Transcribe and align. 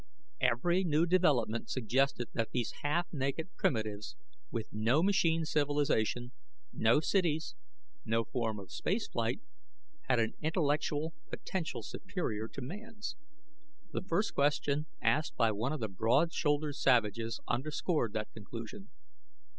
Every 0.39 0.83
new 0.83 1.05
development 1.05 1.69
suggested 1.69 2.29
that 2.33 2.49
these 2.49 2.73
half 2.81 3.05
naked 3.13 3.53
primitives 3.55 4.15
with 4.49 4.65
no 4.71 5.03
machine 5.03 5.45
civilization, 5.45 6.31
no 6.73 7.01
cities, 7.01 7.53
no 8.03 8.23
form 8.23 8.57
of 8.57 8.71
space 8.71 9.07
flight 9.07 9.41
had 10.09 10.19
an 10.19 10.33
intellectual 10.41 11.13
potential 11.29 11.83
superior 11.83 12.47
to 12.47 12.61
man's. 12.63 13.15
The 13.91 14.01
first 14.01 14.33
question 14.33 14.87
asked 15.03 15.35
by 15.35 15.51
one 15.51 15.71
of 15.71 15.81
the 15.81 15.87
broad 15.87 16.33
shouldered 16.33 16.77
savages 16.77 17.39
underscored 17.47 18.13
that 18.13 18.33
conclusion. 18.33 18.89